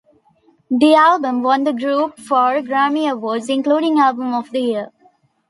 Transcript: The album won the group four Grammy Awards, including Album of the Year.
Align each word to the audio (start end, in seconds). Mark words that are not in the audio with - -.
The 0.71 0.95
album 0.95 1.43
won 1.43 1.63
the 1.63 1.73
group 1.73 2.17
four 2.17 2.59
Grammy 2.63 3.07
Awards, 3.07 3.49
including 3.49 3.99
Album 3.99 4.33
of 4.33 4.49
the 4.49 4.59
Year. 4.61 4.89